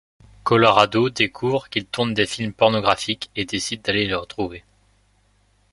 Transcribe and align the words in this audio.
Colorado 0.43 1.11
découvre 1.11 1.69
qu'il 1.69 1.85
tourne 1.85 2.15
des 2.15 2.25
films 2.25 2.53
pornographiques 2.53 3.29
et 3.35 3.45
décide 3.45 3.83
d'aller 3.83 4.07
le 4.07 4.17
retrouver. 4.17 4.63